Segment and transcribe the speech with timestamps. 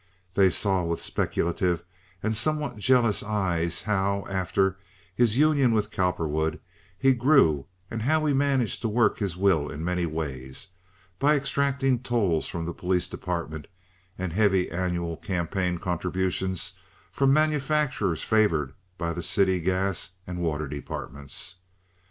[0.33, 1.83] They saw with speculative
[2.23, 4.79] and somewhat jealous eyes how, after
[5.13, 6.59] his union with Cowperwood,
[6.97, 12.47] he grew and how he managed to work his will in many ways—by extracting tolls
[12.47, 13.67] from the police department,
[14.17, 16.73] and heavy annual campaign contributions
[17.11, 21.57] from manufacturers favored by the city gas and water departments.